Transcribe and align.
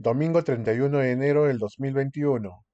domingo 0.00 0.42
31 0.42 0.96
de 0.96 1.10
enero 1.10 1.44
del 1.44 1.58
2021. 1.58 2.64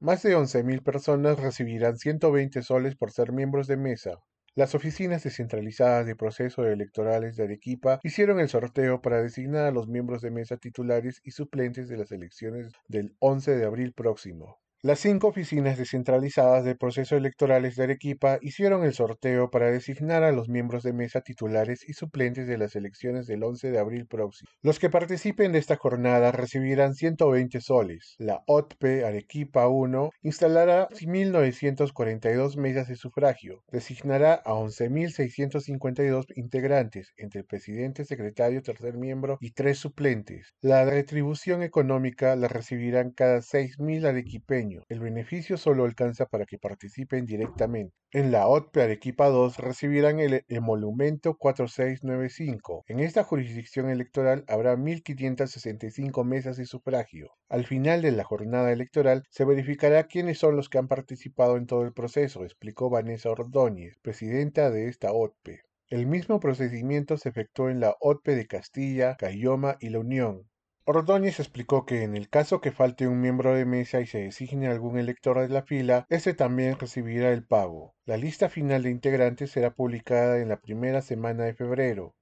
Más 0.00 0.22
de 0.22 0.34
11.000 0.34 0.82
personas 0.82 1.38
recibirán 1.38 1.98
120 1.98 2.62
soles 2.62 2.96
por 2.96 3.12
ser 3.12 3.32
miembros 3.32 3.66
de 3.66 3.76
mesa. 3.76 4.12
Las 4.54 4.74
oficinas 4.74 5.22
descentralizadas 5.22 6.06
de 6.06 6.16
procesos 6.16 6.66
electorales 6.66 7.36
de 7.36 7.44
Arequipa 7.44 8.00
hicieron 8.02 8.40
el 8.40 8.48
sorteo 8.48 9.02
para 9.02 9.20
designar 9.20 9.66
a 9.66 9.72
los 9.72 9.88
miembros 9.88 10.22
de 10.22 10.30
mesa 10.30 10.56
titulares 10.56 11.20
y 11.22 11.32
suplentes 11.32 11.86
de 11.90 11.98
las 11.98 12.12
elecciones 12.12 12.72
del 12.88 13.14
11 13.18 13.56
de 13.56 13.66
abril 13.66 13.92
próximo. 13.92 14.58
Las 14.82 15.00
cinco 15.00 15.28
oficinas 15.28 15.76
descentralizadas 15.76 16.64
de 16.64 16.74
procesos 16.74 17.18
electorales 17.18 17.76
de 17.76 17.82
Arequipa 17.82 18.38
hicieron 18.40 18.82
el 18.82 18.94
sorteo 18.94 19.50
para 19.50 19.70
designar 19.70 20.22
a 20.22 20.32
los 20.32 20.48
miembros 20.48 20.82
de 20.82 20.94
mesa 20.94 21.20
titulares 21.20 21.86
y 21.86 21.92
suplentes 21.92 22.46
de 22.46 22.56
las 22.56 22.74
elecciones 22.74 23.26
del 23.26 23.42
11 23.42 23.72
de 23.72 23.78
abril 23.78 24.06
próximo. 24.06 24.48
Los 24.62 24.78
que 24.78 24.88
participen 24.88 25.52
de 25.52 25.58
esta 25.58 25.76
jornada 25.76 26.32
recibirán 26.32 26.94
120 26.94 27.60
soles. 27.60 28.14
La 28.16 28.42
OTP 28.46 29.04
Arequipa 29.04 29.68
1 29.68 30.12
instalará 30.22 30.88
1.942 30.88 32.56
mesas 32.56 32.88
de 32.88 32.96
sufragio. 32.96 33.62
Designará 33.70 34.32
a 34.32 34.54
11.652 34.54 36.24
integrantes, 36.36 37.12
entre 37.18 37.44
presidente, 37.44 38.06
secretario, 38.06 38.62
tercer 38.62 38.96
miembro 38.96 39.36
y 39.42 39.50
tres 39.50 39.76
suplentes. 39.76 40.54
La 40.62 40.86
retribución 40.86 41.62
económica 41.62 42.34
la 42.34 42.48
recibirán 42.48 43.10
cada 43.10 43.40
6.000 43.40 44.06
arequipeños 44.06 44.69
el 44.88 45.00
beneficio 45.00 45.56
solo 45.56 45.84
alcanza 45.84 46.26
para 46.26 46.46
que 46.46 46.58
participen 46.58 47.26
directamente. 47.26 47.94
En 48.12 48.30
la 48.30 48.46
OTPE 48.46 48.82
Arequipa 48.82 49.28
2 49.28 49.58
recibirán 49.58 50.20
el 50.20 50.44
emolumento 50.48 51.36
4695. 51.36 52.84
En 52.88 53.00
esta 53.00 53.24
jurisdicción 53.24 53.88
electoral 53.88 54.44
habrá 54.48 54.76
1.565 54.76 56.24
mesas 56.24 56.56
de 56.56 56.66
sufragio. 56.66 57.32
Al 57.48 57.66
final 57.66 58.02
de 58.02 58.12
la 58.12 58.24
jornada 58.24 58.72
electoral 58.72 59.24
se 59.30 59.44
verificará 59.44 60.04
quiénes 60.04 60.38
son 60.38 60.56
los 60.56 60.68
que 60.68 60.78
han 60.78 60.88
participado 60.88 61.56
en 61.56 61.66
todo 61.66 61.82
el 61.82 61.92
proceso, 61.92 62.44
explicó 62.44 62.90
Vanessa 62.90 63.30
Ordóñez, 63.30 63.98
presidenta 64.02 64.70
de 64.70 64.88
esta 64.88 65.12
OTPE. 65.12 65.60
El 65.88 66.06
mismo 66.06 66.38
procedimiento 66.38 67.16
se 67.16 67.30
efectuó 67.30 67.68
en 67.68 67.80
la 67.80 67.96
OTPE 68.00 68.36
de 68.36 68.46
Castilla, 68.46 69.16
Cayoma 69.16 69.76
y 69.80 69.88
La 69.88 69.98
Unión. 69.98 70.49
Ordóñez 70.92 71.38
explicó 71.38 71.86
que 71.86 72.02
en 72.02 72.16
el 72.16 72.28
caso 72.28 72.60
que 72.60 72.72
falte 72.72 73.06
un 73.06 73.20
miembro 73.20 73.54
de 73.54 73.64
mesa 73.64 74.00
y 74.00 74.06
se 74.06 74.18
designe 74.18 74.66
algún 74.66 74.98
elector 74.98 75.38
de 75.38 75.48
la 75.48 75.62
fila, 75.62 76.04
este 76.08 76.34
también 76.34 76.80
recibirá 76.80 77.30
el 77.30 77.44
pago. 77.44 77.94
La 78.06 78.16
lista 78.16 78.48
final 78.48 78.82
de 78.82 78.90
integrantes 78.90 79.52
será 79.52 79.70
publicada 79.72 80.38
en 80.38 80.48
la 80.48 80.60
primera 80.60 81.00
semana 81.00 81.44
de 81.44 81.54
febrero. 81.54 82.16